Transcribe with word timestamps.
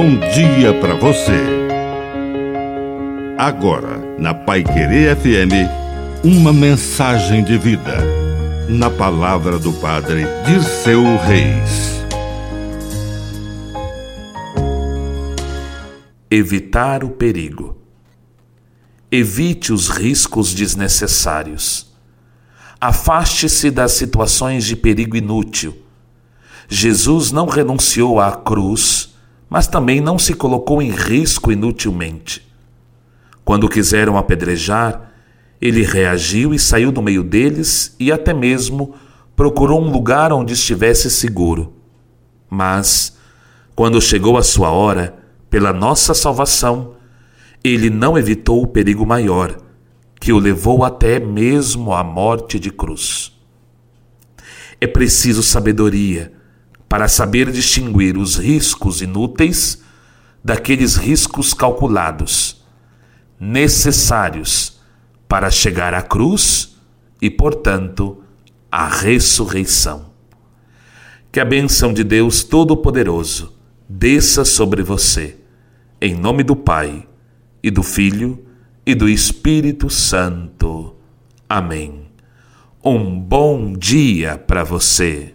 bom 0.00 0.16
dia 0.30 0.72
para 0.80 0.94
você. 0.94 1.42
Agora, 3.36 3.98
na 4.16 4.32
Pai 4.32 4.62
Querer 4.62 5.16
FM, 5.16 6.22
uma 6.22 6.52
mensagem 6.52 7.42
de 7.42 7.58
vida. 7.58 7.96
Na 8.68 8.90
palavra 8.90 9.58
do 9.58 9.72
Padre 9.72 10.22
de 10.46 10.62
seu 10.62 11.02
Reis. 11.02 12.00
Evitar 16.30 17.02
o 17.02 17.08
perigo. 17.08 17.76
Evite 19.10 19.72
os 19.72 19.88
riscos 19.88 20.54
desnecessários. 20.54 21.92
Afaste-se 22.80 23.68
das 23.68 23.90
situações 23.94 24.64
de 24.64 24.76
perigo 24.76 25.16
inútil. 25.16 25.76
Jesus 26.68 27.32
não 27.32 27.46
renunciou 27.46 28.20
à 28.20 28.30
cruz, 28.36 29.17
mas 29.48 29.66
também 29.66 30.00
não 30.00 30.18
se 30.18 30.34
colocou 30.34 30.82
em 30.82 30.90
risco 30.90 31.50
inutilmente. 31.50 32.46
Quando 33.44 33.68
quiseram 33.68 34.18
apedrejar, 34.18 35.12
ele 35.60 35.82
reagiu 35.82 36.52
e 36.52 36.58
saiu 36.58 36.92
do 36.92 37.02
meio 37.02 37.24
deles 37.24 37.96
e 37.98 38.12
até 38.12 38.34
mesmo 38.34 38.94
procurou 39.34 39.80
um 39.80 39.90
lugar 39.90 40.32
onde 40.32 40.52
estivesse 40.52 41.10
seguro. 41.10 41.72
Mas, 42.50 43.16
quando 43.74 44.00
chegou 44.00 44.36
a 44.36 44.42
sua 44.42 44.70
hora, 44.70 45.16
pela 45.48 45.72
nossa 45.72 46.12
salvação, 46.12 46.96
ele 47.64 47.90
não 47.90 48.18
evitou 48.18 48.62
o 48.62 48.66
perigo 48.66 49.06
maior, 49.06 49.56
que 50.20 50.32
o 50.32 50.38
levou 50.38 50.84
até 50.84 51.18
mesmo 51.18 51.92
à 51.92 52.04
morte 52.04 52.58
de 52.58 52.70
cruz. 52.70 53.32
É 54.80 54.86
preciso 54.86 55.42
sabedoria 55.42 56.37
para 56.88 57.06
saber 57.08 57.50
distinguir 57.50 58.16
os 58.16 58.36
riscos 58.36 59.02
inúteis 59.02 59.82
daqueles 60.42 60.96
riscos 60.96 61.52
calculados, 61.52 62.64
necessários 63.38 64.80
para 65.28 65.50
chegar 65.50 65.92
à 65.92 66.00
cruz 66.00 66.76
e, 67.20 67.28
portanto, 67.28 68.22
à 68.72 68.88
ressurreição. 68.88 70.08
Que 71.30 71.40
a 71.40 71.44
bênção 71.44 71.92
de 71.92 72.02
Deus 72.02 72.42
Todo-Poderoso 72.42 73.54
desça 73.86 74.44
sobre 74.44 74.82
você, 74.82 75.36
em 76.00 76.14
nome 76.14 76.42
do 76.42 76.56
Pai 76.56 77.06
e 77.62 77.70
do 77.70 77.82
Filho 77.82 78.42
e 78.86 78.94
do 78.94 79.08
Espírito 79.08 79.90
Santo. 79.90 80.94
Amém. 81.46 82.06
Um 82.82 83.20
bom 83.20 83.74
dia 83.74 84.38
para 84.38 84.64
você. 84.64 85.34